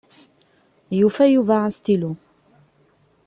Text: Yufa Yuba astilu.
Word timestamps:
Yufa 0.99 1.25
Yuba 1.33 1.55
astilu. 1.67 2.11